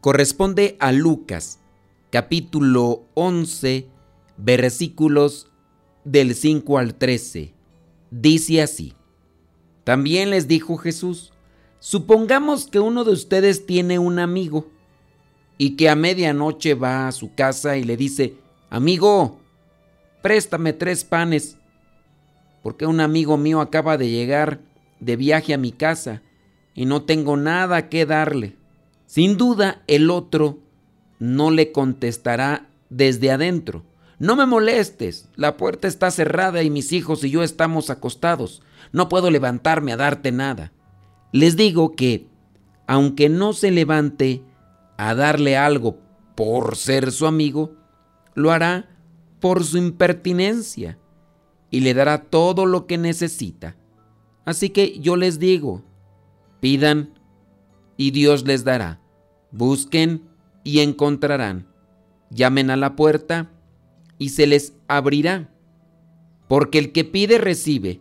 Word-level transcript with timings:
corresponde 0.00 0.76
a 0.80 0.92
Lucas, 0.92 1.60
capítulo 2.10 3.04
11, 3.14 3.86
versículos 4.38 5.50
del 6.04 6.34
5 6.34 6.78
al 6.78 6.94
13. 6.94 7.52
Dice 8.10 8.62
así, 8.62 8.94
también 9.84 10.30
les 10.30 10.48
dijo 10.48 10.78
Jesús, 10.78 11.32
supongamos 11.80 12.66
que 12.66 12.80
uno 12.80 13.04
de 13.04 13.12
ustedes 13.12 13.66
tiene 13.66 13.98
un 13.98 14.18
amigo 14.18 14.70
y 15.58 15.76
que 15.76 15.90
a 15.90 15.94
medianoche 15.94 16.74
va 16.74 17.06
a 17.06 17.12
su 17.12 17.34
casa 17.34 17.76
y 17.76 17.84
le 17.84 17.98
dice, 17.98 18.36
amigo, 18.70 19.38
préstame 20.22 20.72
tres 20.72 21.04
panes, 21.04 21.58
porque 22.62 22.86
un 22.86 23.00
amigo 23.00 23.36
mío 23.36 23.60
acaba 23.60 23.98
de 23.98 24.08
llegar 24.08 24.60
de 24.98 25.16
viaje 25.16 25.52
a 25.52 25.58
mi 25.58 25.72
casa 25.72 26.22
y 26.74 26.86
no 26.86 27.02
tengo 27.02 27.36
nada 27.36 27.90
que 27.90 28.06
darle. 28.06 28.59
Sin 29.10 29.36
duda 29.36 29.82
el 29.88 30.08
otro 30.08 30.60
no 31.18 31.50
le 31.50 31.72
contestará 31.72 32.68
desde 32.90 33.32
adentro. 33.32 33.82
No 34.20 34.36
me 34.36 34.46
molestes, 34.46 35.28
la 35.34 35.56
puerta 35.56 35.88
está 35.88 36.12
cerrada 36.12 36.62
y 36.62 36.70
mis 36.70 36.92
hijos 36.92 37.24
y 37.24 37.30
yo 37.30 37.42
estamos 37.42 37.90
acostados. 37.90 38.62
No 38.92 39.08
puedo 39.08 39.32
levantarme 39.32 39.92
a 39.92 39.96
darte 39.96 40.30
nada. 40.30 40.70
Les 41.32 41.56
digo 41.56 41.96
que, 41.96 42.28
aunque 42.86 43.28
no 43.28 43.52
se 43.52 43.72
levante 43.72 44.44
a 44.96 45.16
darle 45.16 45.56
algo 45.56 45.98
por 46.36 46.76
ser 46.76 47.10
su 47.10 47.26
amigo, 47.26 47.72
lo 48.34 48.52
hará 48.52 48.90
por 49.40 49.64
su 49.64 49.76
impertinencia 49.76 50.98
y 51.68 51.80
le 51.80 51.94
dará 51.94 52.26
todo 52.26 52.64
lo 52.64 52.86
que 52.86 52.96
necesita. 52.96 53.74
Así 54.44 54.70
que 54.70 55.00
yo 55.00 55.16
les 55.16 55.40
digo, 55.40 55.82
pidan 56.60 57.18
y 58.00 58.12
Dios 58.12 58.46
les 58.46 58.64
dará. 58.64 58.98
Busquen 59.50 60.22
y 60.64 60.80
encontrarán. 60.80 61.66
Llamen 62.30 62.70
a 62.70 62.76
la 62.76 62.96
puerta 62.96 63.50
y 64.16 64.30
se 64.30 64.46
les 64.46 64.72
abrirá. 64.88 65.50
Porque 66.48 66.78
el 66.78 66.92
que 66.92 67.04
pide 67.04 67.36
recibe, 67.36 68.00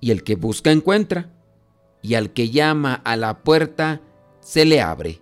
y 0.00 0.10
el 0.10 0.24
que 0.24 0.36
busca 0.36 0.72
encuentra, 0.72 1.28
y 2.00 2.14
al 2.14 2.30
que 2.30 2.48
llama 2.48 2.94
a 2.94 3.14
la 3.16 3.42
puerta 3.42 4.00
se 4.40 4.64
le 4.64 4.80
abre. 4.80 5.20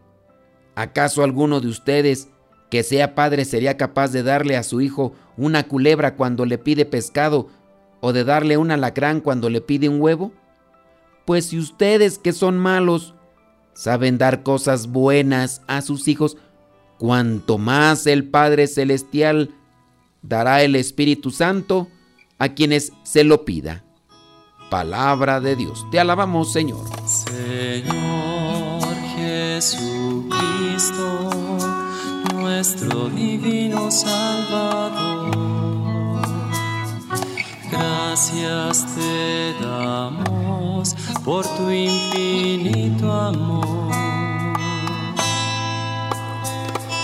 ¿Acaso 0.77 1.25
alguno 1.25 1.61
de 1.61 1.67
ustedes 1.67 2.29
que 2.71 2.85
sea 2.85 3.17
padre 3.17 3.45
sería 3.45 3.77
capaz 3.77 4.12
de 4.12 4.23
darle 4.23 4.57
a 4.57 4.62
su 4.62 4.81
hijo 4.81 5.12
una 5.37 5.67
culebra 5.67 6.15
cuando 6.15 6.47
le 6.47 6.59
pide 6.59 6.85
pescado 6.85 7.49
o 8.01 8.12
de 8.12 8.23
darle 8.23 8.59
un 8.59 8.71
alacrán 8.71 9.21
cuando 9.21 9.51
le 9.51 9.61
pide 9.61 9.89
un 9.89 10.01
huevo? 10.01 10.31
Pues 11.25 11.47
si 11.47 11.59
ustedes 11.59 12.17
que 12.17 12.33
son 12.33 12.59
malos 12.59 13.17
saben 13.79 14.19
dar 14.19 14.43
cosas 14.43 14.89
buenas 14.89 15.62
a 15.69 15.83
sus 15.83 16.09
hijos, 16.09 16.37
cuanto 16.98 17.59
más 17.59 18.09
el 18.09 18.29
Padre 18.29 18.67
Celestial 18.67 19.55
dará 20.21 20.65
el 20.65 20.75
Espíritu 20.75 21.31
Santo 21.31 21.87
a 22.41 22.49
quienes 22.49 22.93
se 23.05 23.22
lo 23.22 23.44
pida. 23.44 23.84
Palabra 24.69 25.39
de 25.39 25.55
Dios. 25.55 25.87
Te 25.93 26.00
alabamos, 26.00 26.53
Señor. 26.53 26.89
Señor 27.06 28.83
Jesucristo, 29.15 30.00
nuestro 32.34 33.09
divino 33.10 33.93
Salvador 33.93 35.39
Gracias 38.19 38.87
te 38.95 39.55
damos 39.62 40.95
por 41.25 41.47
tu 41.56 41.71
infinito 41.71 43.12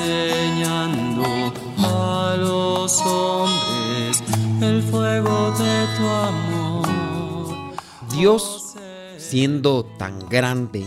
enseñando 0.00 1.24
a 1.78 2.36
los 2.38 3.00
hombres 3.02 4.22
el 4.60 4.82
fuego 4.82 5.52
de 5.58 5.86
tu 5.96 6.06
amor. 6.06 6.88
Dios, 8.12 8.74
siendo 9.16 9.84
tan 9.98 10.28
grande, 10.28 10.84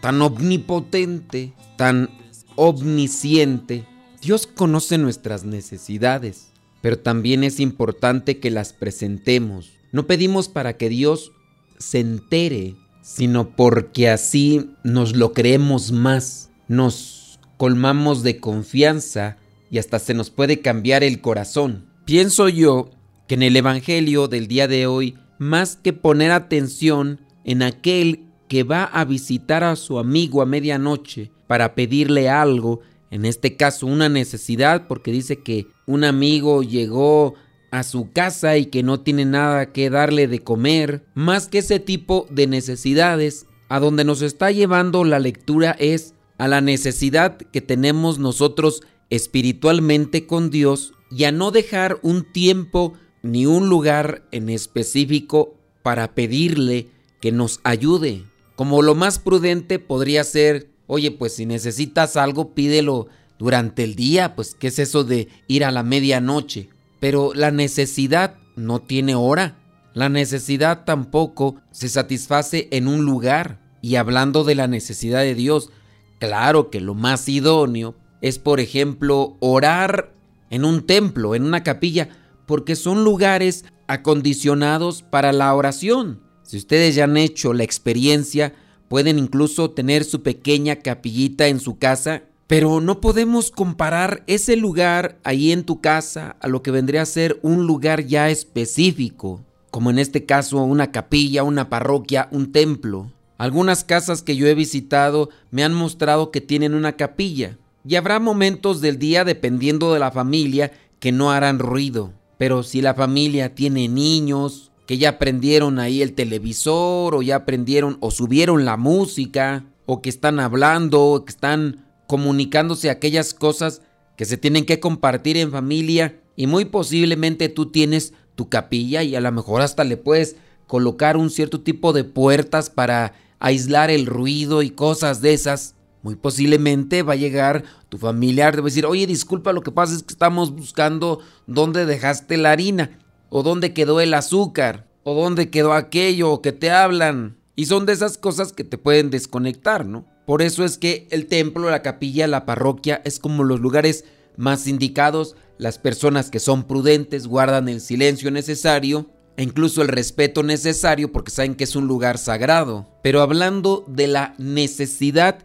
tan 0.00 0.20
omnipotente, 0.22 1.52
tan 1.76 2.10
omnisciente, 2.56 3.84
Dios 4.20 4.46
conoce 4.46 4.98
nuestras 4.98 5.44
necesidades 5.44 6.48
pero 6.80 6.98
también 6.98 7.44
es 7.44 7.60
importante 7.60 8.38
que 8.38 8.50
las 8.50 8.72
presentemos. 8.72 9.72
No 9.92 10.06
pedimos 10.06 10.48
para 10.48 10.76
que 10.76 10.88
Dios 10.88 11.32
se 11.78 12.00
entere, 12.00 12.76
sino 13.02 13.56
porque 13.56 14.08
así 14.08 14.70
nos 14.84 15.16
lo 15.16 15.32
creemos 15.32 15.92
más, 15.92 16.50
nos 16.68 17.17
colmamos 17.58 18.22
de 18.22 18.40
confianza 18.40 19.36
y 19.70 19.76
hasta 19.76 19.98
se 19.98 20.14
nos 20.14 20.30
puede 20.30 20.60
cambiar 20.60 21.04
el 21.04 21.20
corazón. 21.20 21.84
Pienso 22.06 22.48
yo 22.48 22.90
que 23.26 23.34
en 23.34 23.42
el 23.42 23.56
Evangelio 23.56 24.28
del 24.28 24.48
día 24.48 24.66
de 24.66 24.86
hoy, 24.86 25.18
más 25.38 25.76
que 25.76 25.92
poner 25.92 26.30
atención 26.30 27.20
en 27.44 27.62
aquel 27.62 28.24
que 28.48 28.62
va 28.62 28.84
a 28.84 29.04
visitar 29.04 29.62
a 29.62 29.76
su 29.76 29.98
amigo 29.98 30.40
a 30.40 30.46
medianoche 30.46 31.30
para 31.46 31.74
pedirle 31.74 32.30
algo, 32.30 32.80
en 33.10 33.26
este 33.26 33.56
caso 33.56 33.86
una 33.86 34.08
necesidad, 34.08 34.86
porque 34.86 35.12
dice 35.12 35.42
que 35.42 35.66
un 35.86 36.04
amigo 36.04 36.62
llegó 36.62 37.34
a 37.70 37.82
su 37.82 38.10
casa 38.12 38.56
y 38.56 38.66
que 38.66 38.82
no 38.82 39.00
tiene 39.00 39.26
nada 39.26 39.72
que 39.72 39.90
darle 39.90 40.28
de 40.28 40.40
comer, 40.40 41.04
más 41.14 41.48
que 41.48 41.58
ese 41.58 41.80
tipo 41.80 42.26
de 42.30 42.46
necesidades, 42.46 43.46
a 43.68 43.80
donde 43.80 44.04
nos 44.04 44.22
está 44.22 44.50
llevando 44.50 45.04
la 45.04 45.18
lectura 45.18 45.76
es 45.78 46.14
a 46.38 46.48
la 46.48 46.60
necesidad 46.60 47.36
que 47.36 47.60
tenemos 47.60 48.18
nosotros 48.18 48.82
espiritualmente 49.10 50.26
con 50.26 50.50
Dios 50.50 50.92
y 51.10 51.24
a 51.24 51.32
no 51.32 51.50
dejar 51.50 51.98
un 52.02 52.24
tiempo 52.32 52.94
ni 53.22 53.46
un 53.46 53.68
lugar 53.68 54.22
en 54.32 54.48
específico 54.48 55.54
para 55.82 56.14
pedirle 56.14 56.88
que 57.20 57.32
nos 57.32 57.60
ayude. 57.64 58.24
Como 58.56 58.82
lo 58.82 58.94
más 58.94 59.18
prudente 59.18 59.78
podría 59.78 60.24
ser 60.24 60.68
Oye, 60.88 61.10
pues 61.10 61.34
si 61.34 61.44
necesitas 61.44 62.16
algo, 62.16 62.54
pídelo 62.54 63.08
durante 63.38 63.84
el 63.84 63.94
día, 63.94 64.34
pues 64.34 64.56
¿qué 64.58 64.68
es 64.68 64.78
eso 64.78 65.04
de 65.04 65.28
ir 65.46 65.62
a 65.64 65.70
la 65.70 65.82
medianoche? 65.82 66.70
Pero 66.98 67.32
la 67.34 67.50
necesidad 67.50 68.36
no 68.56 68.80
tiene 68.80 69.14
hora. 69.14 69.58
La 69.92 70.08
necesidad 70.08 70.84
tampoco 70.86 71.56
se 71.70 71.90
satisface 71.90 72.68
en 72.72 72.88
un 72.88 73.04
lugar. 73.04 73.60
Y 73.82 73.96
hablando 73.96 74.44
de 74.44 74.54
la 74.54 74.66
necesidad 74.66 75.20
de 75.20 75.34
Dios, 75.34 75.70
claro 76.18 76.70
que 76.70 76.80
lo 76.80 76.94
más 76.94 77.28
idóneo 77.28 77.94
es, 78.20 78.38
por 78.38 78.60
ejemplo, 78.60 79.36
orar 79.40 80.12
en 80.50 80.64
un 80.64 80.86
templo, 80.86 81.34
en 81.34 81.44
una 81.44 81.62
capilla, 81.62 82.08
porque 82.46 82.76
son 82.76 83.04
lugares 83.04 83.64
acondicionados 83.86 85.02
para 85.02 85.32
la 85.32 85.54
oración. 85.54 86.20
Si 86.42 86.56
ustedes 86.56 86.94
ya 86.94 87.04
han 87.04 87.16
hecho 87.16 87.52
la 87.52 87.64
experiencia, 87.64 88.54
pueden 88.88 89.18
incluso 89.18 89.70
tener 89.70 90.04
su 90.04 90.22
pequeña 90.22 90.76
capillita 90.76 91.48
en 91.48 91.60
su 91.60 91.78
casa, 91.78 92.22
pero 92.46 92.80
no 92.80 93.02
podemos 93.02 93.50
comparar 93.50 94.24
ese 94.26 94.56
lugar 94.56 95.18
ahí 95.24 95.52
en 95.52 95.64
tu 95.64 95.82
casa 95.82 96.36
a 96.40 96.48
lo 96.48 96.62
que 96.62 96.70
vendría 96.70 97.02
a 97.02 97.06
ser 97.06 97.38
un 97.42 97.66
lugar 97.66 98.06
ya 98.06 98.30
específico, 98.30 99.44
como 99.70 99.90
en 99.90 99.98
este 99.98 100.24
caso 100.24 100.62
una 100.62 100.90
capilla, 100.90 101.42
una 101.42 101.68
parroquia, 101.68 102.28
un 102.32 102.50
templo. 102.50 103.12
Algunas 103.38 103.84
casas 103.84 104.22
que 104.22 104.36
yo 104.36 104.48
he 104.48 104.54
visitado 104.54 105.30
me 105.52 105.62
han 105.64 105.72
mostrado 105.72 106.32
que 106.32 106.40
tienen 106.40 106.74
una 106.74 106.96
capilla. 106.96 107.56
Y 107.86 107.94
habrá 107.94 108.18
momentos 108.18 108.80
del 108.80 108.98
día, 108.98 109.24
dependiendo 109.24 109.94
de 109.94 110.00
la 110.00 110.10
familia, 110.10 110.72
que 110.98 111.12
no 111.12 111.30
harán 111.30 111.60
ruido. 111.60 112.12
Pero 112.36 112.64
si 112.64 112.82
la 112.82 112.94
familia 112.94 113.54
tiene 113.54 113.88
niños, 113.88 114.72
que 114.86 114.98
ya 114.98 115.10
aprendieron 115.10 115.78
ahí 115.78 116.02
el 116.02 116.14
televisor, 116.14 117.14
o 117.14 117.22
ya 117.22 117.36
aprendieron 117.36 117.96
o 118.00 118.10
subieron 118.10 118.64
la 118.64 118.76
música, 118.76 119.64
o 119.86 120.02
que 120.02 120.10
están 120.10 120.40
hablando, 120.40 121.04
o 121.04 121.24
que 121.24 121.30
están 121.30 121.86
comunicándose 122.08 122.90
aquellas 122.90 123.34
cosas 123.34 123.82
que 124.16 124.24
se 124.24 124.36
tienen 124.36 124.66
que 124.66 124.80
compartir 124.80 125.36
en 125.36 125.52
familia, 125.52 126.20
y 126.34 126.48
muy 126.48 126.64
posiblemente 126.64 127.48
tú 127.48 127.66
tienes 127.66 128.14
tu 128.34 128.48
capilla 128.48 129.02
y 129.02 129.14
a 129.14 129.20
lo 129.20 129.30
mejor 129.30 129.60
hasta 129.60 129.84
le 129.84 129.96
puedes 129.96 130.36
colocar 130.66 131.16
un 131.16 131.30
cierto 131.30 131.60
tipo 131.60 131.92
de 131.92 132.04
puertas 132.04 132.70
para 132.70 133.14
aislar 133.38 133.90
el 133.90 134.06
ruido 134.06 134.62
y 134.62 134.70
cosas 134.70 135.20
de 135.20 135.32
esas. 135.32 135.74
Muy 136.02 136.14
posiblemente 136.14 137.02
va 137.02 137.14
a 137.14 137.16
llegar 137.16 137.64
tu 137.88 137.98
familiar, 137.98 138.54
te 138.54 138.60
va 138.60 138.66
a 138.66 138.70
decir, 138.70 138.86
oye, 138.86 139.06
disculpa, 139.06 139.52
lo 139.52 139.62
que 139.62 139.72
pasa 139.72 139.94
es 139.94 140.02
que 140.02 140.12
estamos 140.12 140.54
buscando 140.54 141.20
dónde 141.46 141.86
dejaste 141.86 142.36
la 142.36 142.52
harina, 142.52 142.98
o 143.30 143.42
dónde 143.42 143.74
quedó 143.74 144.00
el 144.00 144.14
azúcar, 144.14 144.86
o 145.02 145.14
dónde 145.14 145.50
quedó 145.50 145.72
aquello, 145.72 146.30
o 146.30 146.40
que 146.40 146.52
te 146.52 146.70
hablan. 146.70 147.36
Y 147.56 147.66
son 147.66 147.86
de 147.86 147.92
esas 147.92 148.16
cosas 148.16 148.52
que 148.52 148.64
te 148.64 148.78
pueden 148.78 149.10
desconectar, 149.10 149.84
¿no? 149.84 150.06
Por 150.24 150.42
eso 150.42 150.64
es 150.64 150.78
que 150.78 151.08
el 151.10 151.26
templo, 151.26 151.68
la 151.68 151.82
capilla, 151.82 152.26
la 152.26 152.46
parroquia 152.46 153.02
es 153.04 153.18
como 153.18 153.42
los 153.42 153.60
lugares 153.60 154.04
más 154.36 154.68
indicados 154.68 155.34
las 155.58 155.78
personas 155.78 156.30
que 156.30 156.38
son 156.38 156.62
prudentes 156.62 157.26
guardan 157.26 157.68
el 157.68 157.80
silencio 157.80 158.30
necesario 158.30 159.10
e 159.38 159.44
incluso 159.44 159.82
el 159.82 159.88
respeto 159.88 160.42
necesario 160.42 161.12
porque 161.12 161.30
saben 161.30 161.54
que 161.54 161.62
es 161.62 161.76
un 161.76 161.86
lugar 161.86 162.18
sagrado. 162.18 162.88
Pero 163.04 163.22
hablando 163.22 163.84
de 163.86 164.08
la 164.08 164.34
necesidad 164.36 165.38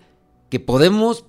que 0.50 0.60
podemos 0.60 1.26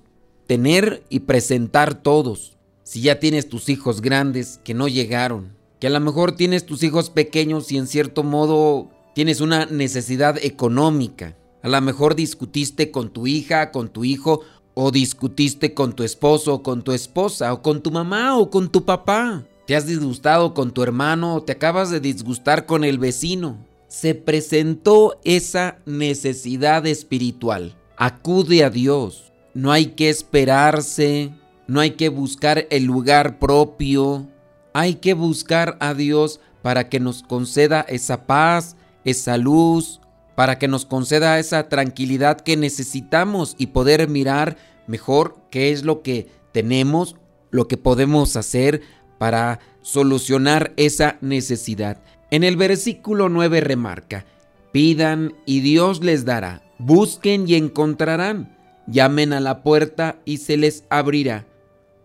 tener 0.47 1.03
y 1.09 1.21
presentar 1.21 2.01
todos. 2.01 2.57
Si 2.81 3.01
ya 3.01 3.19
tienes 3.19 3.47
tus 3.49 3.69
hijos 3.69 4.01
grandes 4.01 4.59
que 4.63 4.73
no 4.73 4.87
llegaron, 4.87 5.55
que 5.79 5.85
a 5.85 5.91
lo 5.91 5.99
mejor 5.99 6.35
tienes 6.35 6.65
tus 6.65 6.81
hijos 6.81 7.11
pequeños 7.11 7.71
y 7.71 7.77
en 7.77 7.85
cierto 7.85 8.23
modo 8.23 8.89
tienes 9.13 9.41
una 9.41 9.67
necesidad 9.67 10.43
económica. 10.43 11.37
A 11.61 11.69
lo 11.69 11.79
mejor 11.81 12.15
discutiste 12.15 12.89
con 12.89 13.11
tu 13.11 13.27
hija, 13.27 13.71
con 13.71 13.89
tu 13.89 14.05
hijo 14.05 14.41
o 14.73 14.89
discutiste 14.89 15.75
con 15.75 15.93
tu 15.93 16.01
esposo 16.01 16.55
o 16.55 16.63
con 16.63 16.83
tu 16.83 16.93
esposa, 16.93 17.53
o 17.53 17.61
con 17.61 17.83
tu 17.83 17.91
mamá 17.91 18.39
o 18.39 18.49
con 18.49 18.71
tu 18.71 18.85
papá. 18.85 19.45
Te 19.65 19.75
has 19.75 19.87
disgustado 19.87 20.53
con 20.53 20.71
tu 20.71 20.83
hermano 20.83 21.35
o 21.35 21.43
te 21.43 21.53
acabas 21.53 21.89
de 21.89 21.99
disgustar 21.99 22.67
con 22.67 22.83
el 22.83 22.99
vecino. 22.99 23.57
Se 23.87 24.13
presentó 24.13 25.19
esa 25.23 25.79
necesidad 25.85 26.85
espiritual. 26.85 27.75
Acude 27.97 28.63
a 28.63 28.69
Dios. 28.69 29.31
No 29.55 29.71
hay 29.71 29.87
que 29.87 30.09
esperarse, 30.09 31.31
no 31.67 31.79
hay 31.79 31.91
que 31.91 32.09
buscar 32.09 32.67
el 32.69 32.83
lugar 32.83 33.39
propio. 33.39 34.27
Hay 34.73 34.95
que 34.95 35.15
buscar 35.15 35.77
a 35.79 35.95
Dios 35.95 36.39
para 36.61 36.87
que 36.89 36.99
nos 36.99 37.23
conceda 37.23 37.81
esa 37.81 38.27
paz, 38.27 38.75
esa 39.03 39.37
luz, 39.37 39.99
para 40.35 40.59
que 40.59 40.67
nos 40.67 40.85
conceda 40.85 41.39
esa 41.39 41.69
tranquilidad 41.69 42.41
que 42.41 42.57
necesitamos 42.57 43.55
y 43.57 43.67
poder 43.67 44.07
mirar 44.09 44.57
mejor 44.85 45.37
qué 45.49 45.71
es 45.71 45.83
lo 45.83 46.03
que 46.03 46.27
tenemos, 46.51 47.15
lo 47.49 47.67
que 47.67 47.77
podemos 47.77 48.35
hacer 48.35 48.81
para 49.17 49.59
solucionar 49.81 50.73
esa 50.77 51.17
necesidad. 51.21 52.01
En 52.31 52.43
el 52.43 52.57
versículo 52.57 53.29
9 53.29 53.61
remarca, 53.61 54.25
pidan 54.71 55.33
y 55.45 55.61
Dios 55.61 56.03
les 56.03 56.25
dará, 56.25 56.63
busquen 56.79 57.47
y 57.47 57.55
encontrarán, 57.55 58.57
llamen 58.87 59.33
a 59.33 59.39
la 59.39 59.63
puerta 59.63 60.19
y 60.25 60.37
se 60.37 60.57
les 60.57 60.83
abrirá, 60.89 61.45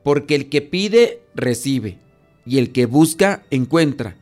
porque 0.04 0.34
el 0.34 0.48
que 0.48 0.62
pide, 0.62 1.22
recibe, 1.34 1.98
y 2.46 2.58
el 2.58 2.72
que 2.72 2.86
busca, 2.86 3.44
encuentra, 3.50 4.16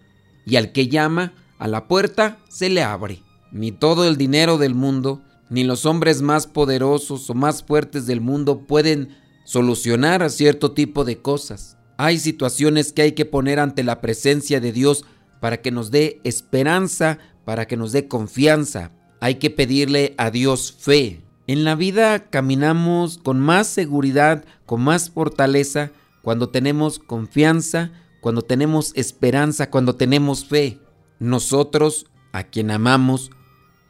y 0.47 0.57
al 0.57 0.73
que 0.73 0.89
llama 0.89 1.33
a 1.59 1.69
la 1.69 1.89
puerta, 1.89 2.39
se 2.49 2.71
le 2.71 2.83
abre. 2.83 3.21
Ni 3.51 3.73
todo 3.73 4.07
el 4.07 4.17
dinero 4.17 4.59
del 4.59 4.75
mundo, 4.75 5.23
ni 5.51 5.65
los 5.65 5.87
hombres 5.87 6.21
más 6.21 6.47
poderosos 6.47 7.29
o 7.31 7.35
más 7.35 7.63
fuertes 7.63 8.07
del 8.07 8.21
mundo 8.21 8.67
pueden 8.67 9.17
solucionar 9.45 10.29
cierto 10.31 10.73
tipo 10.73 11.05
de 11.05 11.23
cosas. 11.23 11.78
Hay 12.01 12.21
situaciones 12.21 12.93
que 12.93 13.03
hay 13.03 13.13
que 13.13 13.25
poner 13.25 13.59
ante 13.59 13.83
la 13.83 14.01
presencia 14.01 14.61
de 14.61 14.71
Dios 14.71 15.05
para 15.41 15.61
que 15.61 15.73
nos 15.73 15.91
dé 15.91 16.21
esperanza, 16.23 17.19
para 17.45 17.67
que 17.67 17.77
nos 17.77 17.91
dé 17.91 18.07
confianza. 18.07 18.93
Hay 19.21 19.35
que 19.35 19.51
pedirle 19.51 20.15
a 20.17 20.31
Dios 20.31 20.73
fe. 20.79 21.21
En 21.49 21.65
la 21.65 21.75
vida 21.75 22.31
caminamos 22.31 23.19
con 23.19 23.41
más 23.41 23.67
seguridad, 23.67 24.45
con 24.65 24.81
más 24.81 25.11
fortaleza, 25.11 25.91
cuando 26.23 26.51
tenemos 26.51 27.01
confianza, 27.01 27.91
cuando 28.21 28.43
tenemos 28.43 28.93
esperanza, 28.95 29.69
cuando 29.69 29.97
tenemos 29.97 30.45
fe. 30.45 30.79
Nosotros, 31.19 32.07
a 32.33 32.45
quien 32.45 32.71
amamos, 32.71 33.33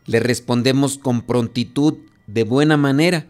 le 0.07 0.21
respondemos 0.21 0.97
con 0.97 1.21
prontitud, 1.21 1.99
de 2.27 2.45
buena 2.45 2.79
manera. 2.79 3.27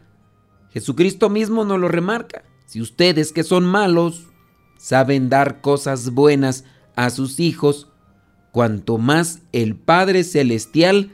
Jesucristo 0.70 1.30
mismo 1.30 1.64
nos 1.64 1.80
lo 1.80 1.88
remarca. 1.88 2.44
Si 2.66 2.80
ustedes 2.80 3.32
que 3.32 3.42
son 3.42 3.64
malos 3.64 4.27
saben 4.78 5.28
dar 5.28 5.60
cosas 5.60 6.10
buenas 6.10 6.64
a 6.96 7.10
sus 7.10 7.38
hijos, 7.40 7.88
cuanto 8.50 8.96
más 8.96 9.40
el 9.52 9.76
Padre 9.76 10.24
Celestial 10.24 11.10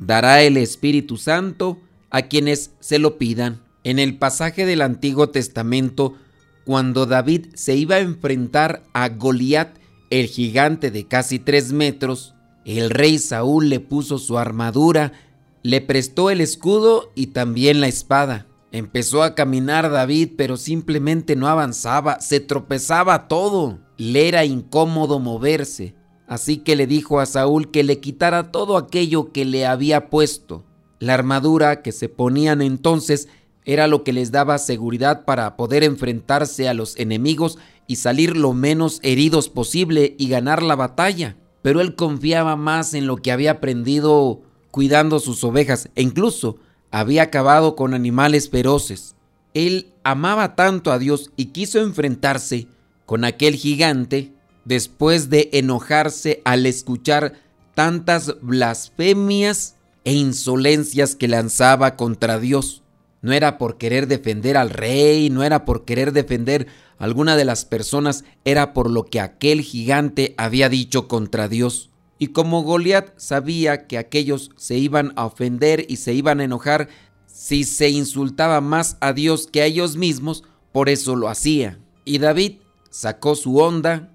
dará 0.00 0.42
el 0.42 0.56
Espíritu 0.56 1.16
Santo 1.16 1.78
a 2.10 2.22
quienes 2.22 2.72
se 2.80 2.98
lo 2.98 3.16
pidan. 3.16 3.62
En 3.84 3.98
el 3.98 4.18
pasaje 4.18 4.66
del 4.66 4.82
Antiguo 4.82 5.28
Testamento, 5.28 6.14
cuando 6.64 7.06
David 7.06 7.46
se 7.54 7.76
iba 7.76 7.96
a 7.96 8.00
enfrentar 8.00 8.82
a 8.92 9.08
Goliat, 9.10 9.78
el 10.10 10.26
gigante 10.26 10.90
de 10.90 11.06
casi 11.06 11.38
tres 11.38 11.72
metros, 11.72 12.34
el 12.64 12.90
rey 12.90 13.18
Saúl 13.18 13.68
le 13.68 13.80
puso 13.80 14.18
su 14.18 14.38
armadura, 14.38 15.12
le 15.62 15.80
prestó 15.80 16.30
el 16.30 16.40
escudo 16.40 17.12
y 17.14 17.28
también 17.28 17.80
la 17.80 17.88
espada. 17.88 18.46
Empezó 18.74 19.22
a 19.22 19.36
caminar 19.36 19.88
David, 19.88 20.30
pero 20.36 20.56
simplemente 20.56 21.36
no 21.36 21.46
avanzaba, 21.46 22.18
se 22.18 22.40
tropezaba 22.40 23.28
todo. 23.28 23.78
Le 23.96 24.26
era 24.26 24.44
incómodo 24.44 25.20
moverse. 25.20 25.94
Así 26.26 26.56
que 26.58 26.74
le 26.74 26.88
dijo 26.88 27.20
a 27.20 27.26
Saúl 27.26 27.70
que 27.70 27.84
le 27.84 28.00
quitara 28.00 28.50
todo 28.50 28.76
aquello 28.76 29.30
que 29.30 29.44
le 29.44 29.64
había 29.64 30.10
puesto. 30.10 30.64
La 30.98 31.14
armadura 31.14 31.82
que 31.82 31.92
se 31.92 32.08
ponían 32.08 32.62
entonces 32.62 33.28
era 33.64 33.86
lo 33.86 34.02
que 34.02 34.12
les 34.12 34.32
daba 34.32 34.58
seguridad 34.58 35.24
para 35.24 35.56
poder 35.56 35.84
enfrentarse 35.84 36.68
a 36.68 36.74
los 36.74 36.98
enemigos 36.98 37.58
y 37.86 37.96
salir 37.96 38.36
lo 38.36 38.54
menos 38.54 38.98
heridos 39.04 39.48
posible 39.48 40.16
y 40.18 40.28
ganar 40.28 40.64
la 40.64 40.74
batalla 40.74 41.36
pero 41.64 41.80
él 41.80 41.94
confiaba 41.94 42.56
más 42.56 42.92
en 42.92 43.06
lo 43.06 43.16
que 43.16 43.32
había 43.32 43.52
aprendido 43.52 44.42
cuidando 44.70 45.18
sus 45.18 45.42
ovejas 45.44 45.88
e 45.94 46.02
incluso 46.02 46.58
había 46.94 47.24
acabado 47.24 47.74
con 47.74 47.92
animales 47.92 48.48
feroces. 48.48 49.16
Él 49.52 49.92
amaba 50.04 50.54
tanto 50.54 50.92
a 50.92 51.00
Dios 51.00 51.32
y 51.34 51.46
quiso 51.46 51.80
enfrentarse 51.80 52.68
con 53.04 53.24
aquel 53.24 53.56
gigante 53.56 54.32
después 54.64 55.28
de 55.28 55.50
enojarse 55.54 56.40
al 56.44 56.66
escuchar 56.66 57.32
tantas 57.74 58.40
blasfemias 58.40 59.74
e 60.04 60.12
insolencias 60.12 61.16
que 61.16 61.26
lanzaba 61.26 61.96
contra 61.96 62.38
Dios. 62.38 62.84
No 63.22 63.32
era 63.32 63.58
por 63.58 63.76
querer 63.76 64.06
defender 64.06 64.56
al 64.56 64.70
rey, 64.70 65.30
no 65.30 65.42
era 65.42 65.64
por 65.64 65.84
querer 65.84 66.12
defender 66.12 66.68
alguna 66.98 67.36
de 67.36 67.44
las 67.44 67.64
personas 67.64 68.24
era 68.44 68.72
por 68.72 68.88
lo 68.88 69.06
que 69.06 69.18
aquel 69.18 69.62
gigante 69.62 70.36
había 70.36 70.68
dicho 70.68 71.08
contra 71.08 71.48
Dios. 71.48 71.90
Y 72.18 72.28
como 72.28 72.62
Goliat 72.62 73.12
sabía 73.16 73.86
que 73.86 73.98
aquellos 73.98 74.50
se 74.56 74.76
iban 74.76 75.12
a 75.16 75.26
ofender 75.26 75.84
y 75.88 75.96
se 75.96 76.14
iban 76.14 76.40
a 76.40 76.44
enojar 76.44 76.88
si 77.26 77.64
se 77.64 77.90
insultaba 77.90 78.60
más 78.60 78.96
a 79.00 79.12
Dios 79.12 79.48
que 79.50 79.60
a 79.62 79.66
ellos 79.66 79.96
mismos, 79.96 80.44
por 80.72 80.88
eso 80.88 81.16
lo 81.16 81.28
hacía. 81.28 81.78
Y 82.04 82.18
David 82.18 82.58
sacó 82.90 83.34
su 83.34 83.58
onda, 83.58 84.12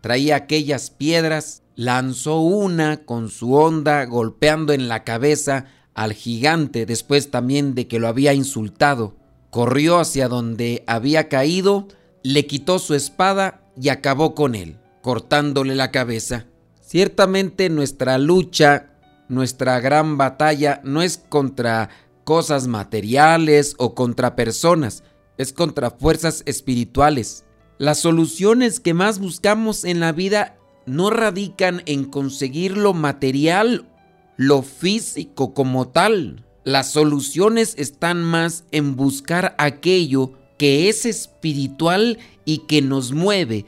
traía 0.00 0.36
aquellas 0.36 0.90
piedras, 0.90 1.62
lanzó 1.76 2.40
una 2.40 3.04
con 3.04 3.28
su 3.28 3.54
onda 3.54 4.04
golpeando 4.06 4.72
en 4.72 4.88
la 4.88 5.04
cabeza 5.04 5.66
al 5.94 6.12
gigante 6.14 6.86
después 6.86 7.30
también 7.30 7.74
de 7.74 7.86
que 7.86 7.98
lo 7.98 8.08
había 8.08 8.32
insultado. 8.34 9.16
Corrió 9.50 9.98
hacia 9.98 10.28
donde 10.28 10.82
había 10.86 11.28
caído, 11.28 11.88
le 12.22 12.46
quitó 12.46 12.78
su 12.78 12.94
espada 12.94 13.70
y 13.80 13.90
acabó 13.90 14.34
con 14.34 14.54
él, 14.54 14.78
cortándole 15.02 15.74
la 15.74 15.90
cabeza. 15.90 16.46
Ciertamente 16.92 17.70
nuestra 17.70 18.18
lucha, 18.18 18.90
nuestra 19.26 19.80
gran 19.80 20.18
batalla 20.18 20.82
no 20.84 21.00
es 21.00 21.16
contra 21.16 21.88
cosas 22.24 22.66
materiales 22.68 23.76
o 23.78 23.94
contra 23.94 24.36
personas, 24.36 25.02
es 25.38 25.54
contra 25.54 25.90
fuerzas 25.90 26.42
espirituales. 26.44 27.46
Las 27.78 28.00
soluciones 28.00 28.78
que 28.78 28.92
más 28.92 29.20
buscamos 29.20 29.84
en 29.84 30.00
la 30.00 30.12
vida 30.12 30.58
no 30.84 31.08
radican 31.08 31.80
en 31.86 32.04
conseguir 32.04 32.76
lo 32.76 32.92
material, 32.92 33.88
lo 34.36 34.60
físico 34.60 35.54
como 35.54 35.88
tal. 35.88 36.44
Las 36.62 36.90
soluciones 36.90 37.74
están 37.78 38.22
más 38.22 38.64
en 38.70 38.96
buscar 38.96 39.54
aquello 39.56 40.34
que 40.58 40.90
es 40.90 41.06
espiritual 41.06 42.18
y 42.44 42.66
que 42.66 42.82
nos 42.82 43.12
mueve 43.12 43.64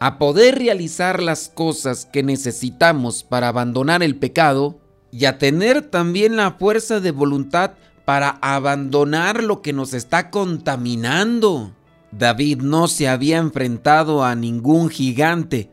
a 0.00 0.18
poder 0.18 0.58
realizar 0.58 1.22
las 1.22 1.50
cosas 1.50 2.06
que 2.06 2.22
necesitamos 2.22 3.22
para 3.22 3.48
abandonar 3.48 4.02
el 4.02 4.16
pecado 4.16 4.80
y 5.12 5.26
a 5.26 5.38
tener 5.38 5.82
también 5.82 6.36
la 6.36 6.52
fuerza 6.52 7.00
de 7.00 7.10
voluntad 7.10 7.72
para 8.06 8.30
abandonar 8.40 9.44
lo 9.44 9.60
que 9.60 9.74
nos 9.74 9.92
está 9.92 10.30
contaminando. 10.30 11.76
David 12.12 12.62
no 12.62 12.88
se 12.88 13.08
había 13.08 13.36
enfrentado 13.36 14.24
a 14.24 14.34
ningún 14.34 14.88
gigante, 14.88 15.70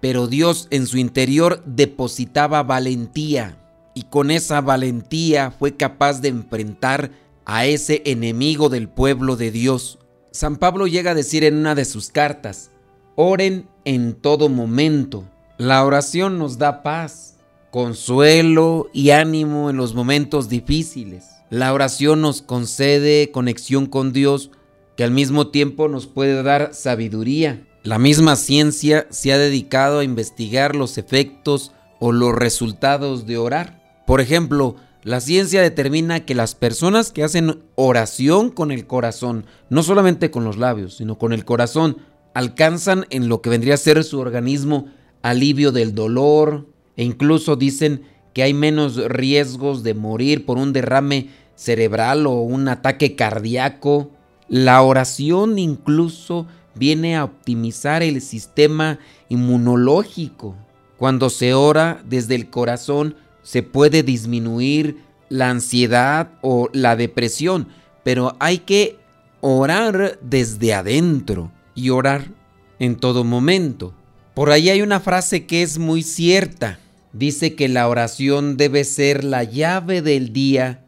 pero 0.00 0.26
Dios 0.26 0.68
en 0.70 0.86
su 0.86 0.96
interior 0.96 1.62
depositaba 1.66 2.62
valentía 2.62 3.62
y 3.94 4.04
con 4.04 4.30
esa 4.30 4.62
valentía 4.62 5.50
fue 5.50 5.76
capaz 5.76 6.20
de 6.22 6.28
enfrentar 6.28 7.10
a 7.44 7.66
ese 7.66 8.02
enemigo 8.06 8.70
del 8.70 8.88
pueblo 8.88 9.36
de 9.36 9.50
Dios. 9.50 9.98
San 10.32 10.56
Pablo 10.56 10.86
llega 10.86 11.12
a 11.12 11.14
decir 11.14 11.44
en 11.44 11.56
una 11.56 11.74
de 11.74 11.84
sus 11.84 12.08
cartas, 12.10 12.70
oren 13.16 13.68
en 13.84 14.14
todo 14.14 14.48
momento. 14.48 15.24
La 15.58 15.84
oración 15.84 16.38
nos 16.38 16.58
da 16.58 16.82
paz, 16.82 17.38
consuelo 17.70 18.88
y 18.92 19.10
ánimo 19.10 19.70
en 19.70 19.76
los 19.76 19.94
momentos 19.94 20.48
difíciles. 20.48 21.24
La 21.50 21.72
oración 21.72 22.20
nos 22.20 22.42
concede 22.42 23.30
conexión 23.32 23.86
con 23.86 24.12
Dios 24.12 24.50
que 24.96 25.04
al 25.04 25.10
mismo 25.10 25.48
tiempo 25.48 25.88
nos 25.88 26.06
puede 26.06 26.42
dar 26.42 26.74
sabiduría. 26.74 27.66
La 27.82 27.98
misma 27.98 28.36
ciencia 28.36 29.06
se 29.10 29.32
ha 29.32 29.38
dedicado 29.38 30.00
a 30.00 30.04
investigar 30.04 30.74
los 30.74 30.98
efectos 30.98 31.72
o 32.00 32.12
los 32.12 32.34
resultados 32.34 33.26
de 33.26 33.38
orar. 33.38 33.82
Por 34.06 34.20
ejemplo, 34.20 34.76
la 35.02 35.20
ciencia 35.20 35.62
determina 35.62 36.24
que 36.24 36.34
las 36.34 36.54
personas 36.54 37.12
que 37.12 37.22
hacen 37.22 37.62
oración 37.76 38.50
con 38.50 38.72
el 38.72 38.86
corazón, 38.86 39.46
no 39.70 39.82
solamente 39.82 40.30
con 40.30 40.44
los 40.44 40.56
labios, 40.56 40.96
sino 40.96 41.16
con 41.16 41.32
el 41.32 41.44
corazón, 41.44 41.98
alcanzan 42.36 43.06
en 43.08 43.30
lo 43.30 43.40
que 43.40 43.48
vendría 43.48 43.72
a 43.72 43.78
ser 43.78 44.04
su 44.04 44.20
organismo 44.20 44.88
alivio 45.22 45.72
del 45.72 45.94
dolor 45.94 46.66
e 46.98 47.02
incluso 47.02 47.56
dicen 47.56 48.02
que 48.34 48.42
hay 48.42 48.52
menos 48.52 48.96
riesgos 49.08 49.82
de 49.82 49.94
morir 49.94 50.44
por 50.44 50.58
un 50.58 50.74
derrame 50.74 51.30
cerebral 51.54 52.26
o 52.26 52.42
un 52.42 52.68
ataque 52.68 53.16
cardíaco. 53.16 54.10
La 54.50 54.82
oración 54.82 55.58
incluso 55.58 56.46
viene 56.74 57.16
a 57.16 57.24
optimizar 57.24 58.02
el 58.02 58.20
sistema 58.20 58.98
inmunológico. 59.30 60.56
Cuando 60.98 61.30
se 61.30 61.54
ora 61.54 62.02
desde 62.04 62.34
el 62.34 62.50
corazón 62.50 63.16
se 63.42 63.62
puede 63.62 64.02
disminuir 64.02 64.98
la 65.30 65.48
ansiedad 65.48 66.32
o 66.42 66.68
la 66.74 66.96
depresión, 66.96 67.68
pero 68.04 68.36
hay 68.40 68.58
que 68.58 68.98
orar 69.40 70.18
desde 70.20 70.74
adentro 70.74 71.50
y 71.76 71.90
orar 71.90 72.32
en 72.80 72.96
todo 72.96 73.22
momento. 73.22 73.94
Por 74.34 74.50
ahí 74.50 74.70
hay 74.70 74.82
una 74.82 74.98
frase 74.98 75.46
que 75.46 75.62
es 75.62 75.78
muy 75.78 76.02
cierta 76.02 76.80
dice 77.18 77.54
que 77.54 77.68
la 77.68 77.88
oración 77.88 78.56
debe 78.56 78.84
ser 78.84 79.24
la 79.24 79.42
llave 79.44 80.02
del 80.02 80.32
día 80.32 80.84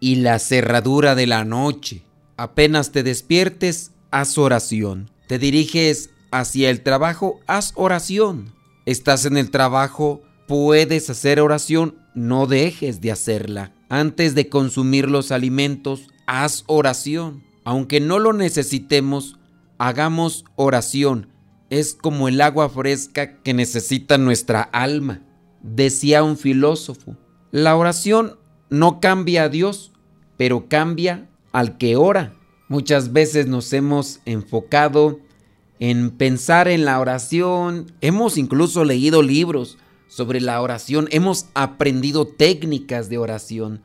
y 0.00 0.16
la 0.16 0.38
cerradura 0.38 1.14
de 1.14 1.26
la 1.26 1.44
noche. 1.44 2.02
Apenas 2.36 2.92
te 2.92 3.02
despiertes, 3.02 3.92
haz 4.10 4.38
oración. 4.38 5.10
Te 5.26 5.38
diriges 5.38 6.10
hacia 6.30 6.70
el 6.70 6.82
trabajo, 6.82 7.40
haz 7.46 7.72
oración. 7.76 8.54
Estás 8.86 9.24
en 9.26 9.36
el 9.36 9.50
trabajo, 9.50 10.22
puedes 10.46 11.10
hacer 11.10 11.40
oración, 11.40 11.96
no 12.14 12.46
dejes 12.46 13.00
de 13.00 13.12
hacerla. 13.12 13.72
Antes 13.88 14.34
de 14.34 14.48
consumir 14.48 15.08
los 15.08 15.30
alimentos, 15.30 16.08
haz 16.26 16.64
oración. 16.66 17.42
Aunque 17.64 18.00
no 18.00 18.18
lo 18.18 18.32
necesitemos, 18.32 19.38
hagamos 19.78 20.44
oración. 20.56 21.28
Es 21.70 21.94
como 21.94 22.28
el 22.28 22.40
agua 22.40 22.68
fresca 22.68 23.42
que 23.42 23.54
necesita 23.54 24.18
nuestra 24.18 24.62
alma. 24.62 25.22
Decía 25.62 26.22
un 26.22 26.36
filósofo, 26.36 27.16
la 27.50 27.76
oración 27.76 28.38
no 28.70 29.00
cambia 29.00 29.44
a 29.44 29.48
Dios, 29.48 29.92
pero 30.36 30.68
cambia 30.68 31.28
al 31.52 31.76
que 31.78 31.96
ora. 31.96 32.34
Muchas 32.68 33.12
veces 33.12 33.46
nos 33.46 33.72
hemos 33.72 34.20
enfocado 34.24 35.20
en 35.78 36.10
pensar 36.10 36.68
en 36.68 36.84
la 36.84 36.98
oración, 37.00 37.92
hemos 38.00 38.38
incluso 38.38 38.84
leído 38.84 39.22
libros 39.22 39.78
sobre 40.08 40.40
la 40.40 40.60
oración, 40.62 41.08
hemos 41.10 41.46
aprendido 41.54 42.26
técnicas 42.26 43.08
de 43.08 43.18
oración. 43.18 43.82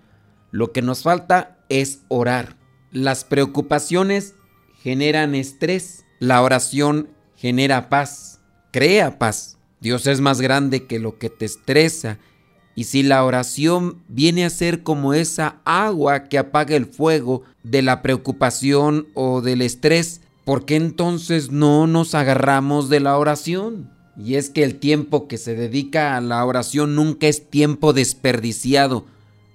Lo 0.51 0.71
que 0.71 0.81
nos 0.81 1.03
falta 1.03 1.57
es 1.69 2.01
orar. 2.07 2.57
Las 2.91 3.24
preocupaciones 3.24 4.36
generan 4.83 5.35
estrés, 5.35 6.05
la 6.19 6.41
oración 6.41 7.09
genera 7.35 7.89
paz, 7.89 8.39
crea 8.71 9.17
paz. 9.19 9.57
Dios 9.79 10.05
es 10.07 10.21
más 10.21 10.41
grande 10.41 10.85
que 10.85 11.00
lo 11.00 11.17
que 11.17 11.29
te 11.29 11.45
estresa. 11.45 12.19
Y 12.75 12.85
si 12.85 13.03
la 13.03 13.23
oración 13.25 14.01
viene 14.07 14.45
a 14.45 14.50
ser 14.50 14.83
como 14.83 15.13
esa 15.13 15.57
agua 15.65 16.25
que 16.25 16.38
apaga 16.38 16.75
el 16.75 16.85
fuego 16.85 17.43
de 17.63 17.81
la 17.81 18.01
preocupación 18.01 19.07
o 19.13 19.41
del 19.41 19.61
estrés, 19.61 20.21
¿por 20.45 20.65
qué 20.65 20.75
entonces 20.75 21.51
no 21.51 21.88
nos 21.88 22.15
agarramos 22.15 22.89
de 22.89 23.00
la 23.00 23.17
oración? 23.17 23.89
Y 24.17 24.35
es 24.35 24.50
que 24.50 24.63
el 24.63 24.75
tiempo 24.75 25.27
que 25.27 25.38
se 25.38 25.55
dedica 25.55 26.15
a 26.15 26.21
la 26.21 26.45
oración 26.45 26.95
nunca 26.95 27.27
es 27.27 27.50
tiempo 27.50 27.93
desperdiciado. 27.93 29.05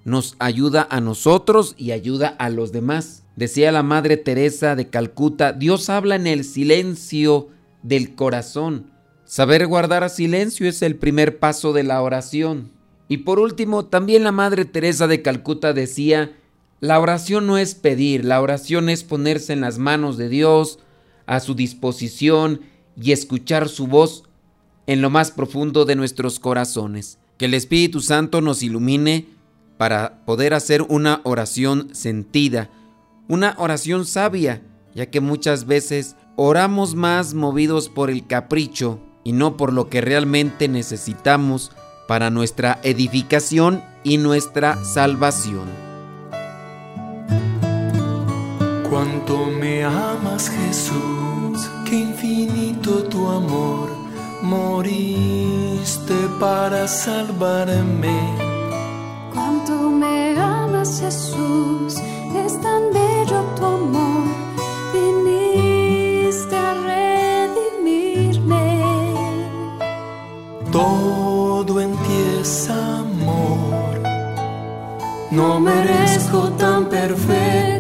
Nos 0.06 0.36
ayuda 0.38 0.86
a 0.88 1.00
nosotros 1.00 1.74
y 1.76 1.90
ayuda 1.90 2.28
a 2.28 2.48
los 2.48 2.70
demás. 2.70 3.24
Decía 3.34 3.72
la 3.72 3.82
Madre 3.82 4.16
Teresa 4.16 4.76
de 4.76 4.88
Calcuta, 4.88 5.52
Dios 5.52 5.90
habla 5.90 6.14
en 6.14 6.28
el 6.28 6.44
silencio 6.44 7.48
del 7.82 8.14
corazón. 8.14 8.92
Saber 9.24 9.66
guardar 9.66 10.08
silencio 10.08 10.68
es 10.68 10.82
el 10.82 10.94
primer 10.94 11.40
paso 11.40 11.72
de 11.72 11.82
la 11.82 12.00
oración. 12.02 12.70
Y 13.08 13.16
por 13.18 13.40
último, 13.40 13.86
también 13.86 14.22
la 14.22 14.30
Madre 14.30 14.64
Teresa 14.64 15.08
de 15.08 15.22
Calcuta 15.22 15.72
decía, 15.72 16.36
la 16.78 17.00
oración 17.00 17.48
no 17.48 17.58
es 17.58 17.74
pedir, 17.74 18.24
la 18.24 18.40
oración 18.40 18.88
es 18.88 19.02
ponerse 19.02 19.54
en 19.54 19.60
las 19.60 19.78
manos 19.78 20.16
de 20.16 20.28
Dios, 20.28 20.78
a 21.26 21.40
su 21.40 21.56
disposición 21.56 22.60
y 22.94 23.10
escuchar 23.10 23.68
su 23.68 23.88
voz 23.88 24.22
en 24.86 25.02
lo 25.02 25.10
más 25.10 25.32
profundo 25.32 25.84
de 25.84 25.96
nuestros 25.96 26.38
corazones. 26.38 27.18
Que 27.38 27.46
el 27.46 27.54
Espíritu 27.54 28.00
Santo 28.00 28.40
nos 28.40 28.62
ilumine 28.62 29.34
para 29.76 30.24
poder 30.24 30.54
hacer 30.54 30.82
una 30.82 31.20
oración 31.24 31.94
sentida, 31.94 32.70
una 33.28 33.54
oración 33.58 34.06
sabia, 34.06 34.62
ya 34.94 35.06
que 35.06 35.20
muchas 35.20 35.66
veces 35.66 36.16
oramos 36.36 36.94
más 36.94 37.34
movidos 37.34 37.88
por 37.88 38.10
el 38.10 38.26
capricho 38.26 39.00
y 39.24 39.32
no 39.32 39.56
por 39.56 39.72
lo 39.72 39.88
que 39.88 40.00
realmente 40.00 40.68
necesitamos 40.68 41.72
para 42.06 42.30
nuestra 42.30 42.78
edificación 42.82 43.82
y 44.04 44.18
nuestra 44.18 44.82
salvación. 44.84 45.68
Cuánto 48.88 49.46
me 49.46 49.84
amas 49.84 50.48
Jesús, 50.48 51.68
qué 51.84 51.96
infinito 51.96 53.02
tu 53.04 53.28
amor, 53.28 53.90
moriste 54.42 56.14
para 56.38 56.86
salvarme. 56.86 58.45
Cuánto 59.66 59.90
me 59.90 60.38
amas 60.38 61.00
Jesús, 61.00 61.96
es 62.44 62.60
tan 62.60 62.82
bello 62.92 63.42
tu 63.56 63.64
amor, 63.64 64.28
viniste 64.92 66.56
a 66.56 66.74
todo 70.70 71.80
en 71.80 71.96
ti 71.96 72.40
es 72.40 72.70
amor. 72.70 74.02
No 75.32 75.58
merezco 75.58 76.48
tan 76.58 76.88
perfecto 76.88 77.75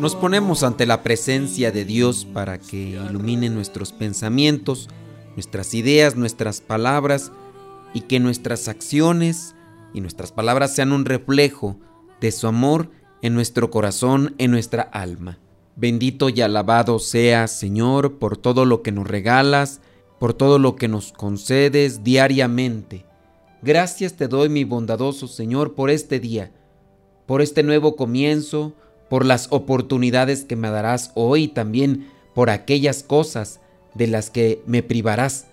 Nos 0.00 0.16
ponemos 0.16 0.62
ante 0.62 0.86
la 0.86 1.02
presencia 1.02 1.72
de 1.72 1.84
Dios 1.84 2.24
para 2.24 2.58
que 2.58 2.98
ilumine 3.10 3.50
nuestros 3.50 3.92
pensamientos, 3.92 4.88
nuestras 5.34 5.74
ideas, 5.74 6.16
nuestras 6.16 6.62
palabras 6.62 7.32
y 7.92 8.00
que 8.00 8.18
nuestras 8.18 8.66
acciones 8.68 9.54
y 9.92 10.00
nuestras 10.00 10.32
palabras 10.32 10.74
sean 10.74 10.92
un 10.92 11.04
reflejo 11.04 11.76
de 12.18 12.32
su 12.32 12.46
amor 12.46 12.90
en 13.20 13.34
nuestro 13.34 13.70
corazón, 13.70 14.34
en 14.38 14.52
nuestra 14.52 14.80
alma. 14.80 15.38
Bendito 15.76 16.30
y 16.30 16.40
alabado 16.40 16.98
seas, 16.98 17.50
Señor, 17.50 18.18
por 18.18 18.38
todo 18.38 18.64
lo 18.64 18.80
que 18.80 18.92
nos 18.92 19.06
regalas, 19.06 19.82
por 20.18 20.32
todo 20.32 20.58
lo 20.58 20.76
que 20.76 20.88
nos 20.88 21.12
concedes 21.12 22.02
diariamente. 22.02 23.04
Gracias 23.60 24.14
te 24.14 24.28
doy, 24.28 24.48
mi 24.48 24.64
bondadoso 24.64 25.28
Señor, 25.28 25.74
por 25.74 25.90
este 25.90 26.20
día, 26.20 26.52
por 27.26 27.42
este 27.42 27.62
nuevo 27.62 27.96
comienzo, 27.96 28.74
por 29.10 29.26
las 29.26 29.48
oportunidades 29.50 30.44
que 30.44 30.56
me 30.56 30.70
darás 30.70 31.10
hoy 31.14 31.42
y 31.42 31.48
también 31.48 32.08
por 32.32 32.48
aquellas 32.48 33.02
cosas 33.02 33.60
de 33.94 34.06
las 34.06 34.30
que 34.30 34.62
me 34.66 34.84
privarás, 34.84 35.48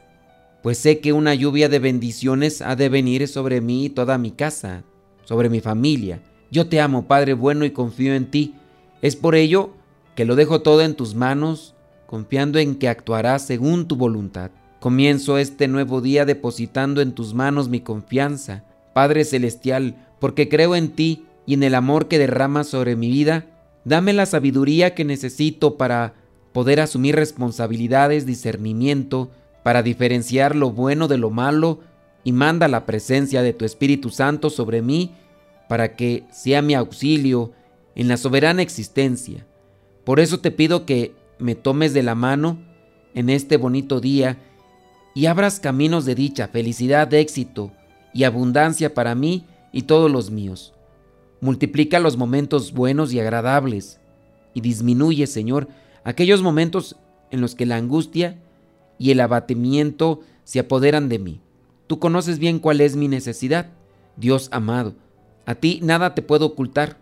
pues 0.61 0.77
sé 0.77 0.99
que 0.99 1.11
una 1.11 1.33
lluvia 1.33 1.67
de 1.67 1.79
bendiciones 1.79 2.61
ha 2.61 2.75
de 2.75 2.87
venir 2.87 3.27
sobre 3.27 3.59
mí 3.59 3.85
y 3.85 3.89
toda 3.89 4.19
mi 4.19 4.31
casa, 4.31 4.83
sobre 5.25 5.49
mi 5.49 5.59
familia. 5.59 6.21
Yo 6.51 6.67
te 6.67 6.79
amo, 6.79 7.07
Padre 7.07 7.33
bueno, 7.33 7.65
y 7.65 7.71
confío 7.71 8.13
en 8.13 8.29
ti. 8.29 8.53
Es 9.01 9.15
por 9.15 9.33
ello 9.33 9.71
que 10.15 10.25
lo 10.25 10.35
dejo 10.35 10.61
todo 10.61 10.81
en 10.81 10.93
tus 10.93 11.15
manos, 11.15 11.73
confiando 12.05 12.59
en 12.59 12.75
que 12.75 12.89
actuarás 12.89 13.41
según 13.41 13.87
tu 13.87 13.95
voluntad. 13.95 14.51
Comienzo 14.79 15.39
este 15.39 15.67
nuevo 15.67 16.01
día 16.01 16.25
depositando 16.25 17.01
en 17.01 17.13
tus 17.13 17.33
manos 17.33 17.69
mi 17.69 17.79
confianza, 17.79 18.63
Padre 18.93 19.25
Celestial, 19.25 19.95
porque 20.19 20.47
creo 20.47 20.75
en 20.75 20.89
ti 20.89 21.26
y 21.47 21.55
en 21.55 21.63
el 21.63 21.73
amor 21.73 22.07
que 22.07 22.19
derramas 22.19 22.67
sobre 22.67 22.95
mi 22.95 23.09
vida. 23.09 23.45
Dame 23.85 24.13
la 24.13 24.27
sabiduría 24.27 24.93
que 24.93 25.05
necesito 25.05 25.77
para 25.77 26.13
poder 26.51 26.79
asumir 26.79 27.15
responsabilidades, 27.15 28.27
discernimiento, 28.27 29.31
para 29.63 29.81
diferenciar 29.81 30.55
lo 30.55 30.71
bueno 30.71 31.07
de 31.07 31.17
lo 31.17 31.31
malo 31.31 31.79
y 32.23 32.33
manda 32.33 32.67
la 32.67 32.85
presencia 32.85 33.41
de 33.41 33.53
tu 33.53 33.65
Espíritu 33.65 34.09
Santo 34.09 34.49
sobre 34.49 34.81
mí 34.81 35.11
para 35.69 35.95
que 35.95 36.25
sea 36.31 36.61
mi 36.61 36.75
auxilio 36.75 37.53
en 37.95 38.09
la 38.09 38.17
soberana 38.17 38.61
existencia. 38.61 39.47
Por 40.03 40.19
eso 40.19 40.39
te 40.39 40.51
pido 40.51 40.85
que 40.85 41.13
me 41.39 41.55
tomes 41.55 41.93
de 41.93 42.03
la 42.03 42.15
mano 42.15 42.59
en 43.13 43.29
este 43.29 43.57
bonito 43.57 43.99
día 43.99 44.37
y 45.15 45.25
abras 45.25 45.59
caminos 45.59 46.05
de 46.05 46.15
dicha, 46.15 46.49
felicidad, 46.49 47.13
éxito 47.13 47.71
y 48.13 48.23
abundancia 48.23 48.93
para 48.93 49.15
mí 49.15 49.45
y 49.71 49.83
todos 49.83 50.11
los 50.11 50.29
míos. 50.29 50.73
Multiplica 51.39 51.99
los 51.99 52.17
momentos 52.17 52.73
buenos 52.73 53.13
y 53.13 53.19
agradables 53.19 53.99
y 54.53 54.61
disminuye, 54.61 55.27
Señor, 55.27 55.67
aquellos 56.03 56.41
momentos 56.41 56.95
en 57.29 57.41
los 57.41 57.53
que 57.53 57.65
la 57.65 57.75
angustia 57.75 58.37
y 58.97 59.11
el 59.11 59.19
abatimiento 59.19 60.21
se 60.43 60.59
apoderan 60.59 61.09
de 61.09 61.19
mí. 61.19 61.41
Tú 61.85 61.99
conoces 61.99 62.39
bien 62.39 62.59
cuál 62.59 62.81
es 62.81 62.95
mi 62.95 63.07
necesidad, 63.07 63.69
Dios 64.15 64.49
amado. 64.51 64.95
A 65.45 65.55
ti 65.55 65.79
nada 65.83 66.15
te 66.15 66.21
puedo 66.21 66.47
ocultar. 66.47 66.97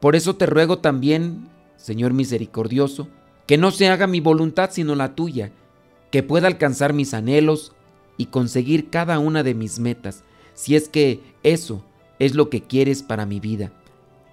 Por 0.00 0.16
eso 0.16 0.36
te 0.36 0.46
ruego 0.46 0.78
también, 0.78 1.48
Señor 1.76 2.12
misericordioso, 2.12 3.08
que 3.46 3.56
no 3.56 3.70
se 3.70 3.88
haga 3.88 4.06
mi 4.06 4.20
voluntad 4.20 4.70
sino 4.72 4.94
la 4.94 5.14
tuya, 5.14 5.50
que 6.10 6.22
pueda 6.22 6.46
alcanzar 6.46 6.92
mis 6.92 7.14
anhelos 7.14 7.72
y 8.16 8.26
conseguir 8.26 8.90
cada 8.90 9.18
una 9.18 9.42
de 9.42 9.54
mis 9.54 9.78
metas, 9.78 10.24
si 10.54 10.76
es 10.76 10.88
que 10.88 11.20
eso 11.42 11.82
es 12.24 12.36
lo 12.36 12.50
que 12.50 12.62
quieres 12.62 13.02
para 13.02 13.26
mi 13.26 13.40
vida. 13.40 13.72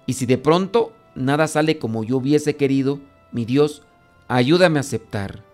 Y 0.06 0.12
si 0.12 0.24
de 0.24 0.38
pronto 0.38 0.92
nada 1.16 1.48
sale 1.48 1.78
como 1.78 2.04
yo 2.04 2.18
hubiese 2.18 2.54
querido, 2.54 3.00
mi 3.32 3.44
Dios, 3.44 3.82
ayúdame 4.28 4.78
a 4.78 4.80
aceptar 4.80 5.44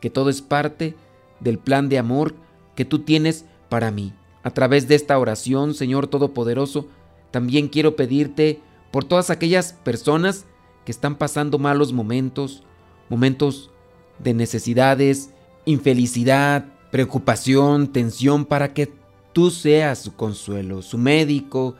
que 0.00 0.10
todo 0.10 0.28
es 0.28 0.42
parte 0.42 0.94
del 1.40 1.58
plan 1.58 1.88
de 1.88 1.98
amor 1.98 2.34
que 2.74 2.84
tú 2.84 2.98
tienes 3.00 3.46
para 3.70 3.90
mí. 3.90 4.12
A 4.42 4.50
través 4.50 4.86
de 4.86 4.96
esta 4.96 5.18
oración, 5.18 5.72
Señor 5.72 6.08
Todopoderoso, 6.08 6.88
también 7.30 7.68
quiero 7.68 7.96
pedirte 7.96 8.60
por 8.90 9.04
todas 9.04 9.30
aquellas 9.30 9.72
personas 9.72 10.44
que 10.84 10.92
están 10.92 11.16
pasando 11.16 11.58
malos 11.58 11.94
momentos, 11.94 12.64
momentos 13.08 13.70
de 14.18 14.34
necesidades, 14.34 15.30
infelicidad, 15.64 16.66
preocupación, 16.90 17.88
tensión, 17.92 18.44
para 18.44 18.74
que 18.74 18.92
tú 19.38 19.52
seas 19.52 20.00
su 20.00 20.16
consuelo, 20.16 20.82
su 20.82 20.98
médico 20.98 21.76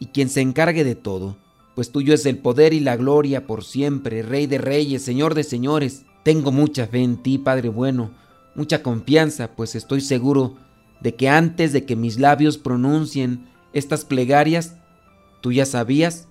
y 0.00 0.06
quien 0.06 0.28
se 0.28 0.40
encargue 0.40 0.82
de 0.82 0.96
todo, 0.96 1.36
pues 1.76 1.92
tuyo 1.92 2.12
es 2.12 2.26
el 2.26 2.38
poder 2.38 2.72
y 2.72 2.80
la 2.80 2.96
gloria 2.96 3.46
por 3.46 3.62
siempre, 3.62 4.22
Rey 4.22 4.48
de 4.48 4.58
Reyes, 4.58 5.02
Señor 5.02 5.36
de 5.36 5.44
Señores. 5.44 6.04
Tengo 6.24 6.50
mucha 6.50 6.88
fe 6.88 7.04
en 7.04 7.18
ti, 7.18 7.38
Padre 7.38 7.68
bueno, 7.68 8.10
mucha 8.56 8.82
confianza, 8.82 9.54
pues 9.54 9.76
estoy 9.76 10.00
seguro 10.00 10.56
de 11.00 11.14
que 11.14 11.28
antes 11.28 11.72
de 11.72 11.84
que 11.84 11.94
mis 11.94 12.18
labios 12.18 12.58
pronuncien 12.58 13.46
estas 13.72 14.04
plegarias, 14.04 14.74
tú 15.42 15.52
ya 15.52 15.64
sabías 15.64 16.26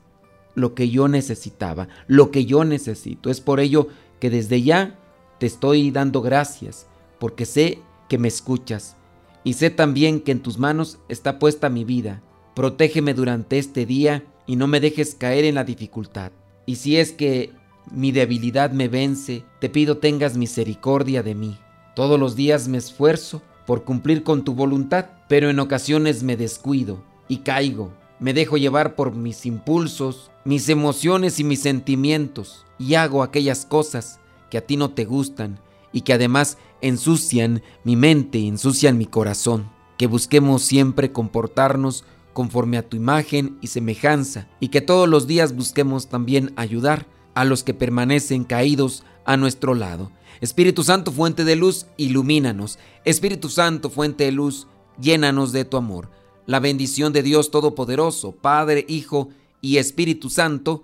lo 0.55 0.75
que 0.75 0.89
yo 0.89 1.07
necesitaba, 1.07 1.87
lo 2.07 2.31
que 2.31 2.43
yo 2.43 2.65
necesito. 2.65 3.29
Es 3.29 3.39
por 3.39 3.61
ello 3.61 3.87
que 4.19 4.29
desde 4.29 4.61
ya 4.61 4.99
te 5.39 5.45
estoy 5.45 5.91
dando 5.91 6.21
gracias, 6.21 6.85
porque 7.17 7.45
sé 7.45 7.79
que 8.09 8.17
me 8.17 8.27
escuchas 8.27 8.97
y 9.45 9.53
sé 9.53 9.69
también 9.69 10.19
que 10.19 10.33
en 10.33 10.41
tus 10.41 10.57
manos 10.57 10.97
está 11.07 11.39
puesta 11.39 11.69
mi 11.69 11.85
vida. 11.85 12.21
Protégeme 12.55 13.13
durante 13.13 13.59
este 13.59 13.85
día 13.85 14.25
y 14.47 14.55
no 14.55 14.67
me 14.67 14.81
dejes 14.81 15.15
caer 15.15 15.45
en 15.45 15.55
la 15.55 15.63
dificultad. 15.63 16.31
Y 16.65 16.75
si 16.75 16.97
es 16.97 17.11
que 17.11 17.51
mi 17.91 18.11
debilidad 18.11 18.71
me 18.71 18.87
vence, 18.87 19.45
te 19.61 19.69
pido 19.69 19.99
tengas 19.99 20.35
misericordia 20.35 21.21
de 21.21 21.35
mí. 21.35 21.57
Todos 21.95 22.19
los 22.19 22.35
días 22.35 22.67
me 22.67 22.79
esfuerzo 22.79 23.43
por 23.67 23.83
cumplir 23.83 24.23
con 24.23 24.43
tu 24.43 24.55
voluntad, 24.55 25.05
pero 25.29 25.49
en 25.49 25.59
ocasiones 25.59 26.23
me 26.23 26.35
descuido 26.35 27.03
y 27.27 27.37
caigo. 27.37 27.93
Me 28.19 28.33
dejo 28.33 28.57
llevar 28.57 28.95
por 28.95 29.13
mis 29.13 29.45
impulsos, 29.45 30.31
mis 30.43 30.69
emociones 30.69 31.39
y 31.39 31.43
mis 31.43 31.61
sentimientos 31.61 32.65
y 32.79 32.95
hago 32.95 33.21
aquellas 33.21 33.65
cosas 33.65 34.19
que 34.49 34.57
a 34.57 34.65
ti 34.65 34.75
no 34.75 34.89
te 34.89 35.05
gustan 35.05 35.59
y 35.91 36.01
que 36.01 36.13
además 36.13 36.57
ensucian 36.87 37.63
mi 37.83 37.95
mente, 37.95 38.39
ensucian 38.45 38.97
mi 38.97 39.05
corazón. 39.05 39.69
Que 39.97 40.07
busquemos 40.07 40.61
siempre 40.61 41.11
comportarnos 41.11 42.03
conforme 42.33 42.77
a 42.77 42.87
tu 42.87 42.97
imagen 42.97 43.57
y 43.61 43.67
semejanza 43.67 44.47
y 44.59 44.67
que 44.67 44.81
todos 44.81 45.07
los 45.07 45.25
días 45.25 45.55
busquemos 45.55 46.09
también 46.09 46.51
ayudar 46.57 47.07
a 47.33 47.45
los 47.45 47.63
que 47.63 47.73
permanecen 47.73 48.43
caídos 48.43 49.03
a 49.25 49.37
nuestro 49.37 49.73
lado. 49.73 50.11
Espíritu 50.41 50.83
Santo, 50.83 51.11
fuente 51.11 51.45
de 51.45 51.55
luz, 51.55 51.87
ilumínanos. 51.97 52.77
Espíritu 53.05 53.49
Santo, 53.49 53.89
fuente 53.89 54.25
de 54.25 54.31
luz, 54.31 54.67
llénanos 54.99 55.53
de 55.53 55.65
tu 55.65 55.77
amor. 55.77 56.11
La 56.45 56.59
bendición 56.59 57.13
de 57.13 57.23
Dios 57.23 57.51
Todopoderoso, 57.51 58.33
Padre, 58.33 58.85
Hijo 58.87 59.29
y 59.61 59.77
Espíritu 59.77 60.29
Santo, 60.29 60.83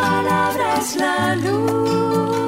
palabra 0.00 0.78
es 0.78 0.96
la 0.96 1.36
luz. 1.36 2.39